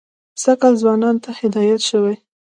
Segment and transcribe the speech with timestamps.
[0.41, 2.15] سږ کال ځوانانو ته هدایت شوی.